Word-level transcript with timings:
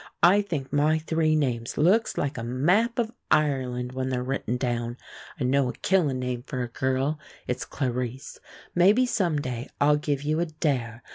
I 0.23 0.41
think 0.41 0.73
my 0.73 0.97
three 0.97 1.35
names 1.35 1.77
looks 1.77 2.17
like 2.17 2.35
a 2.35 2.43
map 2.43 2.97
of 2.97 3.11
Ireland 3.29 3.91
when 3.91 4.09
they're 4.09 4.23
written 4.23 4.57
down. 4.57 4.97
I 5.39 5.43
know 5.43 5.69
a 5.69 5.73
killin' 5.73 6.17
name 6.17 6.41
for 6.47 6.63
a 6.63 6.67
girl. 6.67 7.19
It's 7.45 7.65
Clarice. 7.65 8.39
Maybe 8.73 9.05
some 9.05 9.39
day 9.39 9.69
I'll 9.79 9.97
give 9.97 10.23
you 10.23 10.39
a 10.39 10.47
dare. 10.47 11.03